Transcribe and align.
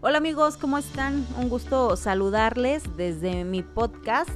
Hola 0.00 0.18
amigos, 0.18 0.56
¿cómo 0.56 0.78
están? 0.78 1.24
Un 1.38 1.48
gusto 1.48 1.96
saludarles 1.96 2.82
desde 2.96 3.44
mi 3.44 3.62
podcast. 3.62 4.30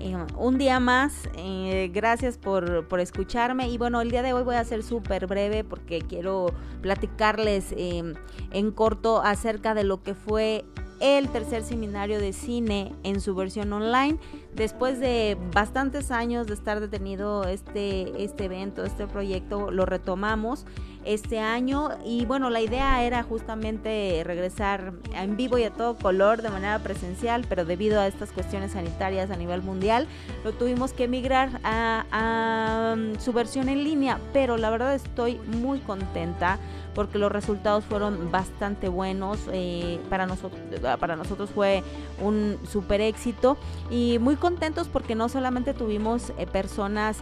Eh, 0.00 0.14
un 0.36 0.58
día 0.58 0.80
más, 0.80 1.30
eh, 1.36 1.90
gracias 1.94 2.36
por, 2.36 2.86
por, 2.88 3.00
escucharme 3.00 3.68
y 3.68 3.78
bueno, 3.78 4.02
el 4.02 4.10
día 4.10 4.22
de 4.22 4.34
hoy 4.34 4.42
voy 4.42 4.56
a 4.56 4.64
ser 4.64 4.82
súper 4.82 5.26
breve 5.26 5.64
porque 5.64 6.02
quiero 6.02 6.52
platicarles 6.82 7.72
eh, 7.72 8.14
en 8.50 8.70
corto 8.70 9.22
acerca 9.22 9.74
de 9.74 9.84
lo 9.84 10.02
que 10.02 10.14
fue 10.14 10.66
el 11.00 11.28
tercer 11.28 11.62
seminario 11.62 12.18
de 12.18 12.32
cine 12.32 12.92
en 13.04 13.20
su 13.20 13.34
versión 13.34 13.72
online. 13.72 14.18
Después 14.54 15.00
de 15.00 15.38
bastantes 15.54 16.10
años 16.10 16.46
de 16.46 16.54
estar 16.54 16.80
detenido 16.80 17.44
este, 17.44 18.22
este 18.22 18.44
evento, 18.44 18.84
este 18.84 19.06
proyecto, 19.06 19.70
lo 19.70 19.86
retomamos 19.86 20.66
este 21.04 21.38
año. 21.38 21.90
Y 22.04 22.24
bueno, 22.26 22.50
la 22.50 22.60
idea 22.60 23.02
era 23.04 23.22
justamente 23.22 24.22
regresar 24.24 24.92
en 25.14 25.36
vivo 25.36 25.58
y 25.58 25.64
a 25.64 25.70
todo 25.70 25.96
color 25.96 26.42
de 26.42 26.50
manera 26.50 26.78
presencial, 26.80 27.44
pero 27.48 27.64
debido 27.64 28.00
a 28.00 28.06
estas 28.06 28.30
cuestiones 28.32 28.72
sanitarias 28.72 29.30
a 29.30 29.36
nivel 29.36 29.62
mundial, 29.62 30.06
lo 30.44 30.52
tuvimos 30.52 30.92
que 30.92 31.04
emigrar 31.04 31.60
a, 31.64 32.94
um, 32.94 33.18
su 33.18 33.32
versión 33.32 33.68
en 33.68 33.84
línea, 33.84 34.18
pero 34.32 34.56
la 34.56 34.70
verdad 34.70 34.94
estoy 34.94 35.38
muy 35.46 35.80
contenta 35.80 36.58
porque 36.94 37.18
los 37.18 37.30
resultados 37.30 37.84
fueron 37.84 38.32
bastante 38.32 38.88
buenos. 38.88 39.38
Eh, 39.52 40.00
para, 40.10 40.26
nosotros, 40.26 40.60
para 40.98 41.14
nosotros 41.14 41.48
fue 41.50 41.84
un 42.20 42.58
super 42.68 43.00
éxito. 43.00 43.56
Y 43.88 44.18
muy 44.18 44.34
contentos 44.34 44.88
porque 44.88 45.14
no 45.14 45.28
solamente 45.28 45.74
tuvimos 45.74 46.32
eh, 46.38 46.46
personas 46.46 47.18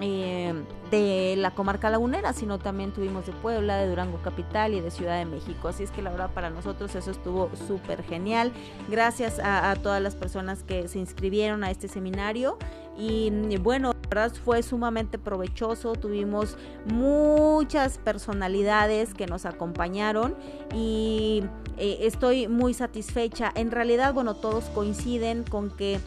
eh, 0.00 0.54
de 0.90 1.34
la 1.36 1.52
comarca 1.52 1.90
lagunera, 1.90 2.32
sino 2.32 2.58
también 2.58 2.92
tuvimos 2.92 3.26
de 3.26 3.32
Puebla, 3.32 3.76
de 3.76 3.88
Durango 3.88 4.18
Capital 4.22 4.74
y 4.74 4.80
de 4.80 4.90
Ciudad 4.90 5.18
de 5.18 5.24
México. 5.24 5.68
Así 5.68 5.82
es 5.82 5.90
que 5.90 6.02
la 6.02 6.10
verdad 6.10 6.30
para 6.34 6.50
nosotros 6.50 6.94
eso 6.94 7.10
estuvo 7.10 7.50
súper 7.68 8.02
genial. 8.02 8.52
Gracias 8.88 9.38
a, 9.42 9.74
todas 9.82 10.02
las 10.02 10.14
personas 10.14 10.62
que 10.62 10.88
se 10.88 10.98
inscribieron 10.98 11.64
a 11.64 11.70
este 11.70 11.88
seminario 11.88 12.58
y 13.00 13.56
bueno, 13.56 13.92
la 13.92 14.08
verdad 14.08 14.36
fue 14.44 14.62
sumamente 14.62 15.18
provechoso. 15.18 15.94
Tuvimos 15.94 16.56
muchas 16.84 17.96
personalidades 17.98 19.14
que 19.14 19.26
nos 19.26 19.46
acompañaron 19.46 20.36
y 20.74 21.42
eh, 21.78 21.98
estoy 22.02 22.46
muy 22.46 22.74
satisfecha. 22.74 23.50
En 23.54 23.70
realidad, 23.70 24.12
bueno, 24.12 24.34
todos 24.34 24.64
coinciden 24.66 25.44
con 25.44 25.70
que 25.70 25.98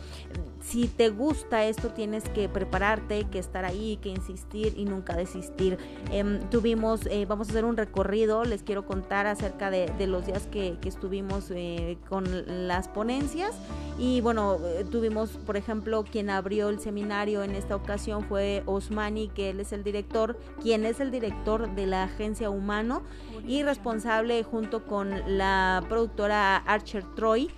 si 0.64 0.88
te 0.88 1.10
gusta 1.10 1.66
esto 1.66 1.90
tienes 1.90 2.24
que 2.30 2.48
prepararte, 2.48 3.26
que 3.26 3.38
estar 3.38 3.66
ahí, 3.66 3.98
que 4.02 4.10
insistir 4.10 4.74
y 4.78 4.86
nunca 4.86 5.16
desistir. 5.16 5.78
Em, 6.10 6.40
tuvimos, 6.50 7.06
eh, 7.08 7.26
vamos 7.28 7.50
a 7.50 7.52
hacer 7.52 7.66
un 7.66 7.76
recorrido, 7.76 8.46
les 8.46 8.64
quiero 8.64 8.86
contar 8.86 9.28
acerca 9.28 9.70
de, 9.70 10.08
los 10.08 10.26
días 10.26 10.48
que, 10.48 10.78
estuvimos 10.86 11.50
eh, 11.50 11.98
con 12.10 12.26
las 12.68 12.88
ponencias 12.88 13.56
y 13.98 14.22
bueno, 14.22 14.58
eh, 14.64 14.86
tuvimos 14.90 15.32
por 15.32 15.58
ejemplo 15.58 16.04
quien 16.04 16.30
abrió 16.30 16.70
el 16.70 16.80
seminario 16.84 17.44
en 17.44 17.56
esta 17.56 17.76
ocasión 17.76 18.24
fue 18.26 18.64
Osmani, 18.66 19.30
que 19.30 19.50
él 19.50 19.60
es 19.60 19.74
el 19.74 19.84
director, 19.84 20.38
quien 20.62 20.86
es 20.86 21.00
el 21.00 21.12
director 21.12 21.74
de 21.74 21.88
la 21.88 22.04
agencia 22.04 22.50
Humano 22.50 23.04
y 23.48 23.64
responsable 23.64 24.44
junto 24.44 24.86
con 24.86 25.38
la 25.38 25.84
productora 25.90 26.58
Archer 26.58 27.04
Troy. 27.16 27.50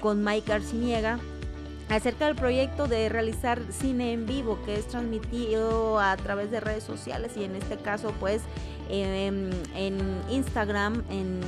con 0.00 0.24
Mike 0.24 0.50
Arciniega 0.50 1.18
acerca 1.90 2.26
del 2.26 2.36
proyecto 2.36 2.86
de 2.86 3.08
realizar 3.08 3.60
cine 3.70 4.12
en 4.12 4.26
vivo 4.26 4.58
que 4.64 4.74
es 4.74 4.86
transmitido 4.88 5.98
a 5.98 6.16
través 6.16 6.50
de 6.50 6.60
redes 6.60 6.84
sociales 6.84 7.32
y 7.36 7.44
en 7.44 7.56
este 7.56 7.76
caso 7.76 8.12
pues 8.20 8.42
en, 8.90 9.50
Instagram, 10.30 11.02
en 11.10 11.40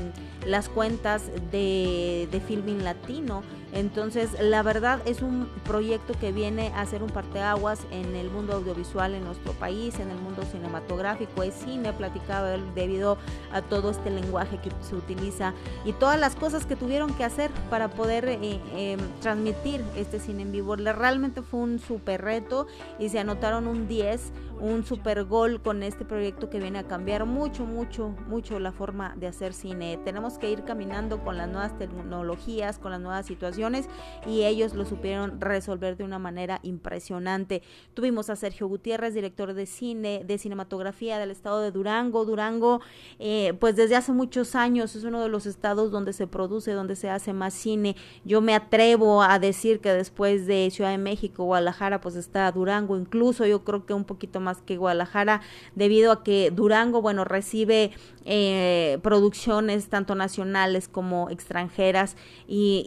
las 0.47 0.69
cuentas 0.69 1.31
de, 1.51 2.29
de 2.31 2.41
Filming 2.41 2.85
Latino. 2.85 3.43
Entonces, 3.73 4.31
la 4.41 4.63
verdad 4.63 5.01
es 5.07 5.23
un 5.23 5.49
proyecto 5.65 6.15
que 6.19 6.33
viene 6.33 6.73
a 6.75 6.85
ser 6.87 7.03
un 7.03 7.11
parteaguas 7.11 7.81
en 7.93 8.17
el 8.17 8.29
mundo 8.29 8.55
audiovisual 8.55 9.15
en 9.15 9.25
nuestro 9.25 9.53
país, 9.53 9.99
en 10.01 10.11
el 10.11 10.19
mundo 10.19 10.43
cinematográfico. 10.51 11.45
Es 11.45 11.55
cine 11.55 11.93
platicado 11.93 12.59
debido 12.75 13.17
a 13.53 13.63
todo 13.63 13.91
este 13.91 14.11
lenguaje 14.11 14.59
que 14.59 14.71
se 14.81 14.97
utiliza 14.97 15.55
y 15.85 15.93
todas 15.93 16.19
las 16.19 16.35
cosas 16.35 16.67
que 16.67 16.75
tuvieron 16.75 17.15
que 17.15 17.23
hacer 17.25 17.51
para 17.69 17.89
poder 17.89 18.25
eh, 18.29 18.61
em, 18.75 19.01
transmitir 19.21 19.85
este 19.95 20.19
cine 20.19 20.43
en 20.43 20.53
vivo. 20.53 20.75
Realmente 20.75 21.43
fue 21.43 21.61
un 21.61 21.79
super 21.79 22.23
reto 22.23 22.67
y 22.99 23.09
se 23.09 23.21
anotaron 23.21 23.69
un 23.69 23.87
10 23.87 24.33
un 24.61 24.85
super 24.85 25.25
gol 25.25 25.61
con 25.61 25.83
este 25.83 26.05
proyecto 26.05 26.51
que 26.51 26.59
viene 26.59 26.79
a 26.79 26.87
cambiar 26.87 27.25
mucho, 27.25 27.65
mucho, 27.65 28.15
mucho 28.29 28.59
la 28.59 28.73
forma 28.73 29.15
de 29.17 29.27
hacer 29.27 29.55
cine. 29.55 29.99
Tenemos 30.05 30.30
que 30.39 30.51
ir 30.51 30.65
caminando 30.65 31.23
con 31.23 31.37
las 31.37 31.49
nuevas 31.49 31.77
tecnologías, 31.79 32.79
con 32.79 32.93
las 32.93 33.01
nuevas 33.01 33.27
situaciones 33.27 33.89
y 34.27 34.45
ellos 34.45 34.75
lo 34.75 34.85
supieron 34.85 35.41
resolver 35.41 35.97
de 35.97 36.05
una 36.05 36.19
manera 36.19 36.61
impresionante. 36.63 37.63
Tuvimos 37.95 38.31
a 38.31 38.37
Sergio 38.37 38.69
Gutiérrez, 38.69 39.15
director 39.15 39.55
de 39.55 39.67
cine, 39.67 40.23
de 40.25 40.39
cinematografía 40.39 41.19
del 41.19 41.31
estado 41.31 41.61
de 41.61 41.71
Durango. 41.71 42.25
Durango, 42.25 42.81
eh, 43.19 43.55
pues 43.61 43.77
desde 43.77 43.97
hace 43.97 44.13
muchos 44.13 44.55
años 44.55 44.97
es 44.97 45.05
uno 45.05 45.23
de 45.23 45.29
los 45.29 45.47
estados 45.47 45.91
donde 45.91 46.13
se 46.13 46.27
produce, 46.27 46.73
donde 46.73 46.97
se 46.97 47.11
hace 47.11 47.33
más 47.33 47.55
cine. 47.55 47.97
Yo 48.25 48.41
me 48.41 48.55
atrevo 48.55 49.23
a 49.23 49.39
decir 49.39 49.81
que 49.81 49.93
después 49.93 50.47
de 50.47 50.71
Ciudad 50.71 50.91
de 50.91 50.99
México, 50.99 51.45
Guadalajara, 51.45 52.01
pues 52.01 52.17
está 52.17 52.51
Durango, 52.53 52.97
incluso 52.97 53.47
yo 53.47 53.65
creo 53.65 53.87
que 53.87 53.95
un 53.95 54.05
poquito 54.05 54.41
más 54.41 54.63
que 54.63 54.77
Guadalajara, 54.77 55.41
debido 55.75 56.13
a 56.13 56.23
que 56.23 56.51
Durango, 56.51 57.03
bueno, 57.03 57.25
recibe 57.25 57.93
eh, 58.25 58.99
producciones 59.03 59.89
tanto 59.89 60.15
nacionales 60.21 60.87
como 60.87 61.31
extranjeras 61.31 62.17
y, 62.47 62.85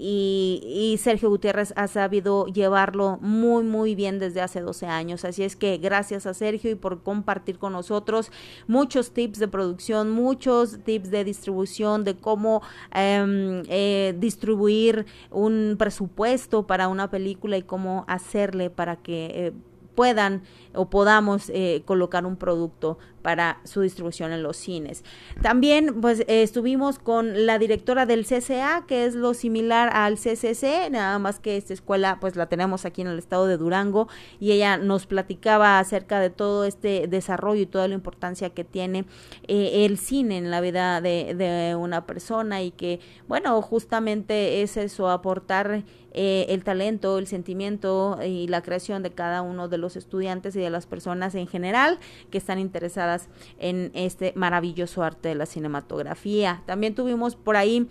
y, 0.72 0.98
Sergio 1.00 1.30
Gutiérrez 1.30 1.74
ha 1.76 1.88
sabido 1.88 2.46
llevarlo 2.46 3.18
muy, 3.22 3.64
muy 3.64 3.96
bien 3.96 4.20
desde 4.20 4.42
hace 4.42 4.62
12 4.62 4.86
años. 4.86 5.26
Así 5.26 5.44
es 5.44 5.56
que 5.56 5.78
gracias 5.78 6.26
a 6.26 6.34
Sergio 6.34 6.70
y 6.72 6.76
por 6.76 7.02
compartir 7.02 7.58
con 7.58 7.74
nosotros 7.74 8.32
muchos 8.68 9.12
tips 9.12 9.40
de 9.40 9.48
producción, 9.48 10.12
muchos 10.12 10.80
tips 10.84 11.10
de 11.10 11.24
distribución, 11.24 12.04
de 12.04 12.16
cómo 12.16 12.62
em, 12.94 13.64
eh, 13.68 14.14
distribuir 14.18 15.06
un 15.32 15.76
presupuesto 15.78 16.68
para 16.68 16.88
una 16.88 17.10
película 17.10 17.58
y 17.58 17.64
cómo 17.64 18.06
hacerle 18.08 18.70
para 18.70 18.96
que... 18.98 19.26
Eh, 19.34 19.54
puedan 19.96 20.44
o 20.74 20.90
podamos 20.90 21.50
eh, 21.54 21.84
colocar 21.86 22.26
un 22.26 22.36
producto 22.36 22.98
para 23.23 23.59
su 23.63 23.81
distribución 23.81 24.31
en 24.31 24.44
los 24.44 24.57
cines. 24.57 25.03
También 25.41 26.01
pues 26.01 26.23
estuvimos 26.28 27.00
con 27.00 27.47
la 27.47 27.57
directora 27.57 28.06
del 28.06 28.25
CCA, 28.25 28.85
que 28.88 29.06
es 29.06 29.16
lo 29.16 29.34
similar 29.34 29.89
al 29.94 30.17
CCC, 30.17 30.91
nada 30.91 31.17
más 31.17 31.39
que 31.39 31.57
esta 31.57 31.73
escuela 31.73 32.19
pues 32.19 32.35
la 32.35 32.47
tenemos 32.47 32.85
aquí 32.85 33.01
en 33.01 33.07
el 33.07 33.17
estado 33.17 33.47
de 33.47 33.57
Durango 33.57 34.07
y 34.39 34.51
ella 34.51 34.78
nos 34.78 35.07
platicaba 35.07 35.79
acerca 35.79 36.19
de 36.19 36.29
todo 36.29 36.66
este 36.66 37.07
desarrollo 37.07 37.61
y 37.61 37.66
toda 37.66 37.88
la 37.88 37.95
importancia 37.95 38.51
que 38.51 38.63
tiene 38.63 39.06
eh, 39.47 39.85
el 39.85 39.97
cine 39.97 40.38
en 40.38 40.51
la 40.51 40.61
vida 40.61 41.01
de, 41.01 41.34
de, 41.34 41.75
una 41.75 42.05
persona 42.05 42.61
y 42.61 42.72
que 42.72 43.00
bueno, 43.28 43.61
justamente 43.61 44.61
es 44.61 44.78
eso, 44.78 45.09
aportar 45.09 45.84
eh, 46.16 46.45
el 46.50 46.63
talento, 46.63 47.17
el 47.17 47.25
sentimiento 47.25 48.19
y 48.23 48.47
la 48.47 48.61
creación 48.61 49.01
de 49.01 49.11
cada 49.11 49.41
uno 49.41 49.67
de 49.67 49.79
los 49.79 49.95
estudiantes 49.95 50.55
y 50.55 50.59
de 50.59 50.69
las 50.69 50.85
personas 50.85 51.34
en 51.34 51.47
general 51.47 51.97
que 52.29 52.38
están 52.38 52.59
interesadas 52.59 53.12
en 53.59 53.91
este 53.94 54.34
maravilloso 54.35 55.03
arte 55.03 55.29
de 55.29 55.35
la 55.35 55.46
cinematografía. 55.46 56.63
También 56.66 56.96
tuvimos 56.96 57.35
por 57.35 57.57
ahí 57.57 57.88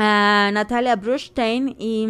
a 0.00 0.50
Natalia 0.52 0.94
Brustein 0.94 1.74
y, 1.76 2.06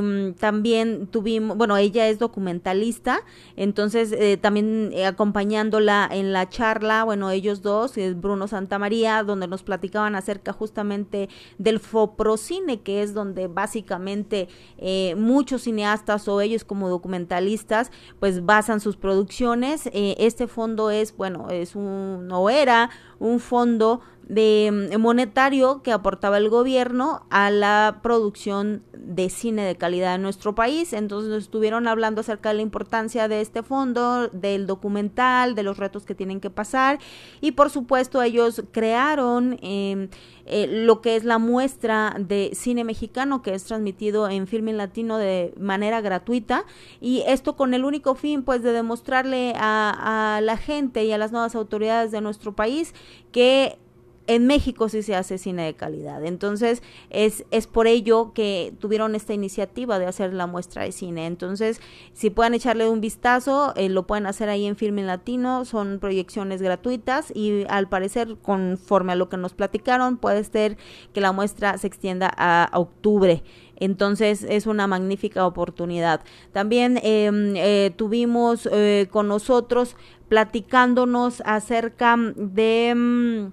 mm, 0.00 0.32
también 0.40 1.06
tuvimos, 1.08 1.58
bueno, 1.58 1.76
ella 1.76 2.08
es 2.08 2.18
documentalista, 2.18 3.20
entonces 3.54 4.12
eh, 4.12 4.38
también 4.38 4.88
eh, 4.94 5.04
acompañándola 5.04 6.08
en 6.10 6.32
la 6.32 6.48
charla, 6.48 7.04
bueno, 7.04 7.30
ellos 7.30 7.60
dos, 7.60 7.98
es 7.98 8.18
Bruno 8.18 8.48
Santamaría, 8.48 9.22
donde 9.24 9.46
nos 9.46 9.62
platicaban 9.62 10.14
acerca 10.16 10.54
justamente 10.54 11.28
del 11.58 11.80
Foprocine, 11.80 12.80
que 12.80 13.02
es 13.02 13.12
donde 13.12 13.46
básicamente 13.46 14.48
eh, 14.78 15.14
muchos 15.18 15.64
cineastas 15.64 16.26
o 16.28 16.40
ellos 16.40 16.64
como 16.64 16.88
documentalistas, 16.88 17.92
pues 18.20 18.42
basan 18.46 18.80
sus 18.80 18.96
producciones. 18.96 19.90
este 19.92 20.46
fondo 20.46 20.90
es, 20.90 21.14
bueno, 21.14 21.50
es 21.50 21.76
un, 21.76 22.30
o 22.32 22.48
era 22.48 22.88
un 23.18 23.38
fondo 23.38 24.00
de 24.28 24.90
mm, 24.92 25.00
monetario 25.00 25.82
que 25.82 25.92
aportaba 25.92 26.38
el 26.38 26.48
gobierno 26.48 27.26
a 27.30 27.50
la 27.50 28.00
producción 28.02 28.82
de 28.92 29.28
cine 29.28 29.64
de 29.64 29.76
calidad 29.76 30.14
en 30.14 30.22
nuestro 30.22 30.54
país. 30.54 30.92
Entonces 30.92 31.30
nos 31.30 31.42
estuvieron 31.42 31.86
hablando 31.86 32.22
acerca 32.22 32.50
de 32.50 32.56
la 32.56 32.62
importancia 32.62 33.28
de 33.28 33.40
este 33.40 33.62
fondo, 33.62 34.28
del 34.28 34.66
documental, 34.66 35.54
de 35.54 35.62
los 35.62 35.78
retos 35.78 36.06
que 36.06 36.14
tienen 36.14 36.40
que 36.40 36.50
pasar 36.50 36.98
y 37.40 37.52
por 37.52 37.70
supuesto 37.70 38.22
ellos 38.22 38.62
crearon 38.72 39.58
em, 39.62 40.08
eh, 40.46 40.66
lo 40.68 41.00
que 41.00 41.16
es 41.16 41.24
la 41.24 41.38
muestra 41.38 42.16
de 42.18 42.50
cine 42.54 42.84
mexicano 42.84 43.42
que 43.42 43.54
es 43.54 43.64
transmitido 43.64 44.28
en 44.28 44.46
Filming 44.46 44.76
Latino 44.76 45.18
de 45.18 45.54
manera 45.58 46.00
gratuita 46.00 46.64
y 47.00 47.22
esto 47.26 47.56
con 47.56 47.74
el 47.74 47.84
único 47.84 48.14
fin 48.14 48.42
pues 48.42 48.62
de 48.62 48.72
demostrarle 48.72 49.52
a 49.56 50.40
la 50.42 50.56
gente 50.56 51.04
y 51.04 51.12
a 51.12 51.18
las 51.18 51.32
nuevas 51.32 51.54
autoridades 51.54 52.10
de 52.10 52.20
nuestro 52.20 52.54
país 52.54 52.94
que 53.32 53.78
en 54.26 54.46
México 54.46 54.88
sí 54.88 55.02
se 55.02 55.14
hace 55.14 55.38
cine 55.38 55.64
de 55.64 55.74
calidad. 55.74 56.24
Entonces, 56.24 56.82
es, 57.10 57.44
es 57.50 57.66
por 57.66 57.86
ello 57.86 58.32
que 58.34 58.72
tuvieron 58.78 59.14
esta 59.14 59.34
iniciativa 59.34 59.98
de 59.98 60.06
hacer 60.06 60.32
la 60.32 60.46
muestra 60.46 60.84
de 60.84 60.92
cine. 60.92 61.26
Entonces, 61.26 61.80
si 62.12 62.30
pueden 62.30 62.54
echarle 62.54 62.88
un 62.88 63.00
vistazo, 63.00 63.74
eh, 63.76 63.88
lo 63.88 64.06
pueden 64.06 64.26
hacer 64.26 64.48
ahí 64.48 64.64
en 64.66 64.76
Filme 64.76 65.02
Latino, 65.02 65.64
son 65.64 65.98
proyecciones 65.98 66.62
gratuitas 66.62 67.32
y 67.34 67.64
al 67.68 67.88
parecer, 67.88 68.36
conforme 68.40 69.12
a 69.12 69.16
lo 69.16 69.28
que 69.28 69.36
nos 69.36 69.52
platicaron, 69.52 70.16
puede 70.16 70.42
ser 70.44 70.78
que 71.12 71.20
la 71.20 71.32
muestra 71.32 71.76
se 71.78 71.86
extienda 71.86 72.32
a, 72.36 72.70
octubre. 72.74 73.42
Entonces 73.76 74.44
es 74.48 74.66
una 74.66 74.86
magnífica 74.86 75.46
oportunidad. 75.46 76.20
También 76.52 76.98
em, 77.02 77.54
eh, 77.56 77.92
tuvimos 77.96 78.68
eh, 78.72 79.08
con 79.10 79.28
nosotros 79.28 79.96
platicándonos 80.28 81.42
acerca 81.44 82.16
de... 82.36 83.52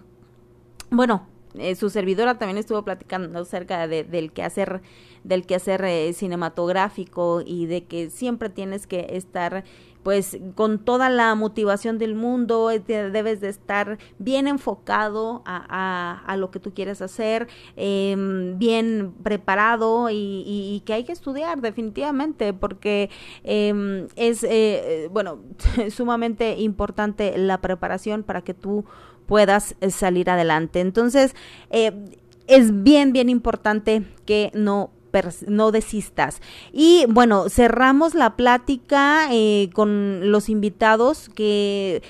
Bueno, 0.92 1.26
eh, 1.56 1.76
su 1.76 1.90
servidora 1.90 2.38
también 2.38 2.58
estuvo 2.58 2.84
platicando 2.84 3.40
acerca 3.40 3.88
de, 3.88 4.04
del 4.04 4.32
quehacer 4.32 4.82
del 5.24 5.46
quehacer 5.46 5.86
eh, 5.86 6.14
cinematográfico 6.14 7.44
y 7.46 7.68
de 7.68 7.84
que 7.86 8.10
siempre 8.10 8.50
tienes 8.50 8.88
que 8.88 9.06
estar 9.12 9.64
pues 10.02 10.40
con 10.56 10.80
toda 10.80 11.12
la 11.12 11.36
motivación 11.36 12.00
del 12.00 12.16
mundo, 12.16 12.72
eh, 12.72 12.80
debes 12.80 13.40
de 13.40 13.50
estar 13.50 14.00
bien 14.18 14.48
enfocado 14.48 15.44
a, 15.46 16.24
a, 16.26 16.38
lo 16.38 16.50
que 16.50 16.60
tú 16.60 16.74
quieres 16.74 17.04
hacer, 17.04 17.48
em, 17.76 18.58
bien 18.58 19.14
preparado 19.22 20.08
y, 20.12 20.82
que 20.88 20.94
hay 20.94 21.04
que 21.04 21.12
estudiar 21.12 21.62
definitivamente 21.62 22.52
porque 22.52 23.12
em, 23.44 24.08
es, 24.16 24.44
bueno, 25.12 25.40
sumamente 25.92 26.58
importante 26.58 27.38
la 27.38 27.62
preparación 27.62 28.24
para 28.24 28.42
que 28.42 28.56
tú 28.56 28.86
puedas 29.32 29.76
eh, 29.80 29.92
salir 29.92 30.30
adelante. 30.30 30.82
Entonces, 30.82 31.36
eh, 31.70 31.94
es 32.48 32.84
bien, 32.84 33.14
bien 33.14 33.30
importante 33.30 34.04
que 34.26 34.52
no 34.54 34.92
no 35.48 35.72
desistas. 35.72 36.42
Y 36.72 37.06
bueno, 37.10 37.50
cerramos 37.50 38.14
la 38.16 38.38
plática 38.38 39.28
eh, 39.30 39.70
con 39.74 40.32
los 40.32 40.48
invitados 40.48 41.28
que 41.28 42.02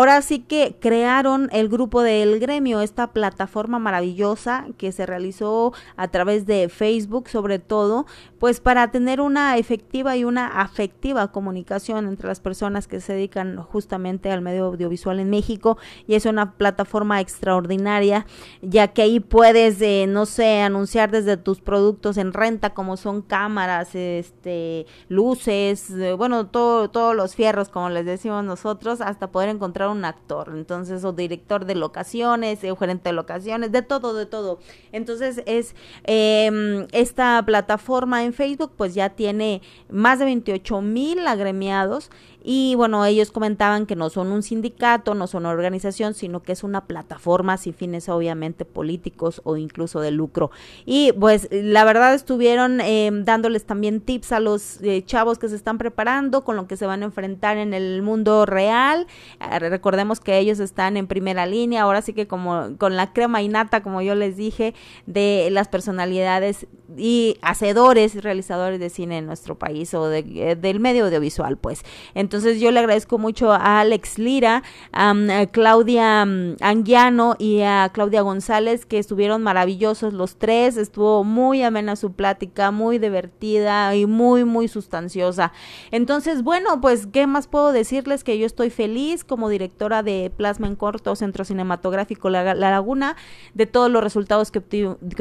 ahora 0.00 0.22
sí 0.22 0.38
que 0.38 0.76
crearon 0.80 1.50
el 1.52 1.68
grupo 1.68 2.00
del 2.00 2.40
gremio, 2.40 2.80
esta 2.80 3.08
plataforma 3.08 3.78
maravillosa 3.78 4.64
que 4.78 4.92
se 4.92 5.04
realizó 5.04 5.74
a 5.94 6.08
través 6.08 6.46
de 6.46 6.70
Facebook 6.70 7.28
sobre 7.28 7.58
todo, 7.58 8.06
pues 8.38 8.60
para 8.60 8.90
tener 8.90 9.20
una 9.20 9.58
efectiva 9.58 10.16
y 10.16 10.24
una 10.24 10.46
afectiva 10.46 11.30
comunicación 11.30 12.08
entre 12.08 12.28
las 12.28 12.40
personas 12.40 12.88
que 12.88 13.02
se 13.02 13.12
dedican 13.12 13.58
justamente 13.62 14.30
al 14.30 14.40
medio 14.40 14.64
audiovisual 14.64 15.20
en 15.20 15.28
México 15.28 15.76
y 16.06 16.14
es 16.14 16.24
una 16.24 16.52
plataforma 16.52 17.20
extraordinaria 17.20 18.24
ya 18.62 18.88
que 18.88 19.02
ahí 19.02 19.20
puedes 19.20 19.82
eh, 19.82 20.06
no 20.08 20.24
sé 20.24 20.62
anunciar 20.62 21.10
desde 21.10 21.36
tus 21.36 21.60
productos 21.60 22.16
en 22.16 22.32
renta 22.32 22.70
como 22.70 22.96
son 22.96 23.20
cámaras 23.20 23.94
este 23.94 24.86
luces 25.08 25.90
eh, 25.90 26.14
bueno 26.14 26.46
todo 26.46 26.88
todos 26.88 27.14
los 27.14 27.34
fierros 27.34 27.68
como 27.68 27.90
les 27.90 28.06
decimos 28.06 28.42
nosotros 28.44 29.02
hasta 29.02 29.30
poder 29.30 29.50
encontrar 29.50 29.89
un 29.90 30.04
actor, 30.04 30.52
entonces, 30.54 31.04
o 31.04 31.12
director 31.12 31.64
de 31.64 31.74
locaciones, 31.74 32.62
o 32.64 32.76
gerente 32.76 33.10
de 33.10 33.12
locaciones, 33.14 33.72
de 33.72 33.82
todo, 33.82 34.14
de 34.14 34.26
todo. 34.26 34.58
Entonces, 34.92 35.42
es 35.46 35.74
em, 36.04 36.86
esta 36.92 37.42
plataforma 37.44 38.24
en 38.24 38.32
Facebook, 38.32 38.72
pues 38.76 38.94
ya 38.94 39.10
tiene 39.10 39.62
más 39.90 40.18
de 40.18 40.24
28 40.26 40.80
mil 40.80 41.26
agremiados 41.26 42.10
y 42.42 42.74
bueno, 42.74 43.04
ellos 43.04 43.32
comentaban 43.32 43.86
que 43.86 43.96
no 43.96 44.08
son 44.08 44.32
un 44.32 44.42
sindicato, 44.42 45.14
no 45.14 45.26
son 45.26 45.42
una 45.42 45.50
organización, 45.50 46.14
sino 46.14 46.42
que 46.42 46.52
es 46.52 46.64
una 46.64 46.86
plataforma 46.86 47.56
sin 47.56 47.74
fines 47.74 48.08
obviamente 48.08 48.64
políticos 48.64 49.40
o 49.44 49.56
incluso 49.56 50.00
de 50.00 50.10
lucro. 50.10 50.50
Y 50.86 51.12
pues 51.12 51.48
la 51.50 51.84
verdad 51.84 52.14
estuvieron 52.14 52.80
eh, 52.80 53.10
dándoles 53.12 53.66
también 53.66 54.00
tips 54.00 54.32
a 54.32 54.40
los 54.40 54.80
eh, 54.82 55.04
chavos 55.04 55.38
que 55.38 55.48
se 55.48 55.56
están 55.56 55.78
preparando 55.78 56.42
con 56.42 56.56
lo 56.56 56.66
que 56.66 56.76
se 56.76 56.86
van 56.86 57.02
a 57.02 57.06
enfrentar 57.06 57.58
en 57.58 57.74
el 57.74 58.02
mundo 58.02 58.46
real. 58.46 59.06
Eh, 59.40 59.58
recordemos 59.80 60.20
que 60.20 60.36
ellos 60.36 60.60
están 60.60 60.98
en 60.98 61.06
primera 61.06 61.46
línea, 61.46 61.82
ahora 61.82 62.02
sí 62.02 62.12
que 62.12 62.26
como 62.26 62.76
con 62.76 62.96
la 62.96 63.14
crema 63.14 63.40
innata, 63.40 63.82
como 63.82 64.02
yo 64.02 64.14
les 64.14 64.36
dije, 64.36 64.74
de 65.06 65.48
las 65.50 65.68
personalidades 65.68 66.66
y 66.98 67.38
hacedores, 67.40 68.22
realizadores 68.22 68.78
de 68.78 68.90
cine 68.90 69.18
en 69.18 69.26
nuestro 69.26 69.58
país 69.58 69.94
o 69.94 70.08
del 70.08 70.80
medio 70.80 71.06
audiovisual, 71.06 71.56
pues. 71.56 71.82
Entonces 72.14 72.60
yo 72.60 72.70
le 72.72 72.80
agradezco 72.80 73.16
mucho 73.16 73.52
a 73.52 73.80
Alex 73.80 74.18
Lira, 74.18 74.62
a, 74.92 75.14
Claudia 75.50 76.22
Anguiano 76.60 77.36
y 77.38 77.62
a 77.62 77.90
Claudia 77.94 78.20
González 78.20 78.84
que 78.84 78.98
estuvieron 78.98 79.42
maravillosos 79.42 80.12
los 80.12 80.36
tres. 80.36 80.76
Estuvo 80.76 81.24
muy 81.24 81.62
amena 81.62 81.96
su 81.96 82.12
plática, 82.12 82.70
muy 82.70 82.98
divertida 82.98 83.94
y 83.94 84.04
muy, 84.04 84.44
muy 84.44 84.68
sustanciosa. 84.68 85.52
Entonces, 85.90 86.42
bueno, 86.42 86.80
pues, 86.82 87.06
¿qué 87.06 87.26
más 87.26 87.46
puedo 87.46 87.72
decirles? 87.72 88.24
Que 88.24 88.38
yo 88.38 88.44
estoy 88.44 88.68
feliz 88.68 89.24
como 89.24 89.48
directora 89.48 89.59
de 89.60 90.32
Plasma 90.36 90.66
en 90.66 90.76
Corto, 90.76 91.16
Centro 91.16 91.44
Cinematográfico 91.44 92.30
La, 92.30 92.54
Laguna, 92.54 93.16
de 93.54 93.66
todos 93.66 93.90
los 93.90 94.02
resultados 94.02 94.50
que, 94.50 94.60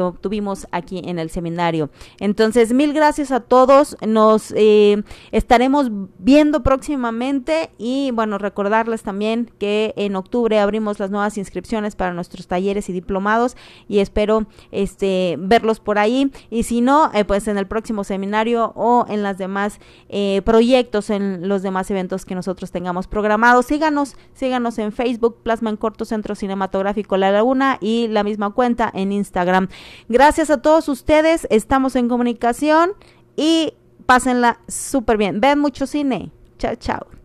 obtuvimos 0.02 0.68
aquí 0.72 1.02
en 1.06 1.20
el 1.20 1.30
seminario. 1.30 1.90
Entonces, 2.20 2.74
mil 2.74 2.94
gracias 2.94 3.32
a 3.32 3.40
todos. 3.40 3.98
Nos 4.06 4.54
eh, 4.56 5.04
estaremos 5.32 5.90
viendo 6.18 6.64
próximamente 6.64 7.72
y 7.78 8.12
bueno, 8.12 8.38
recordarles 8.38 9.04
también 9.04 9.52
que 9.60 9.94
en 9.98 10.16
octubre 10.16 10.60
abrimos 10.60 11.00
las 11.00 11.10
nuevas 11.10 11.38
inscripciones 11.38 11.96
para 11.96 12.14
nuestros 12.14 12.48
talleres 12.48 12.90
y 12.90 12.94
diplomados 12.94 13.56
y 13.88 14.00
espero 14.00 14.48
este 14.72 15.36
verlos 15.40 15.80
por 15.80 16.00
ahí 16.00 16.32
y 16.50 16.64
si 16.64 16.82
no, 16.82 17.12
eh, 17.14 17.26
pues 17.26 17.48
en 17.48 17.58
el 17.58 17.68
próximo 17.68 18.04
seminario 18.04 18.74
o 18.76 19.06
en 19.10 19.24
las 19.24 19.38
demás 19.38 19.80
eh, 20.10 20.42
proyectos, 20.46 21.10
en 21.10 21.48
los 21.48 21.62
demás 21.62 21.90
eventos 21.92 22.26
que 22.26 22.36
nosotros 22.36 22.72
tengamos 22.72 23.08
programados. 23.08 23.66
Síganos, 23.66 24.16
síganos 24.34 24.78
en 24.80 24.92
Facebook, 24.92 25.38
Plasma 25.44 25.70
en 25.70 25.78
Corto 25.78 26.06
Centro 26.06 26.36
Cinematográfico 26.36 27.18
La 27.18 27.32
Laguna 27.32 27.78
y 27.82 28.08
la 28.08 28.24
misma 28.24 28.52
cuenta 28.52 28.92
en 28.94 29.12
Instagram. 29.12 29.68
Gracias 30.08 30.50
a 30.50 30.62
todos 30.62 30.90
ustedes, 30.90 31.48
estamos 31.50 31.96
en 31.96 32.08
comunicación 32.10 32.92
y 33.36 33.74
pásenla 34.06 34.60
súper 34.68 35.18
bien. 35.18 35.40
Ven 35.40 35.60
mucho 35.60 35.86
cine. 35.88 36.32
Chao, 36.58 36.76
chao. 36.76 37.19